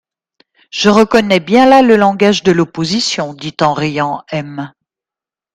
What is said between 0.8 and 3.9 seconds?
reconnais bien là le langage de l'opposition, dit en